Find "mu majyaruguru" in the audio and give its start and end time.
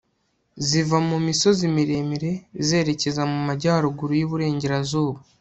3.31-4.11